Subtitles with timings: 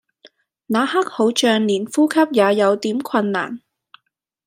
[0.01, 0.25] 那刻好像連呼
[2.11, 3.59] 吸也有點困難